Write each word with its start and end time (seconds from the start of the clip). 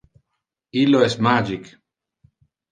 Illo 0.85 1.03
es 1.09 1.17
magic. 1.29 1.71